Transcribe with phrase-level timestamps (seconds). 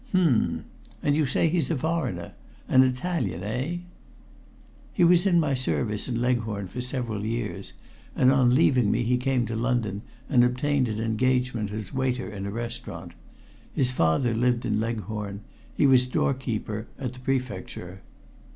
[0.15, 0.65] "H'm.
[1.03, 2.33] And you say he's a foreigner
[2.67, 3.77] an Italian eh?"
[4.93, 7.73] "He was in my service in Leghorn for several years,
[8.15, 12.47] and on leaving me he came to London and obtained an engagement as waiter in
[12.47, 13.13] a restaurant.
[13.75, 15.41] His father lived in Leghorn;
[15.75, 18.01] he was doorkeeper at the Prefecture."